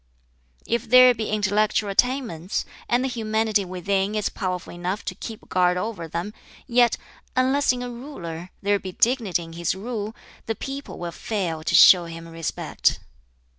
"If 0.65 0.89
there 0.89 1.13
be 1.13 1.29
intellectual 1.29 1.91
attainments, 1.91 2.65
and 2.89 3.03
the 3.03 3.07
humanity 3.07 3.63
within 3.65 4.15
is 4.15 4.29
powerful 4.29 4.73
enough 4.73 5.05
to 5.05 5.13
keep 5.13 5.47
guard 5.47 5.77
over 5.77 6.07
them, 6.07 6.33
yet, 6.65 6.97
unless 7.35 7.71
(in 7.71 7.83
a 7.83 7.89
ruler) 7.91 8.49
there 8.63 8.79
be 8.79 8.93
dignity 8.93 9.43
in 9.43 9.53
his 9.53 9.75
rule, 9.75 10.15
the 10.47 10.55
people 10.55 10.97
will 10.97 11.11
fail 11.11 11.63
to 11.63 11.75
show 11.75 12.05
him 12.05 12.27
respect. 12.27 12.99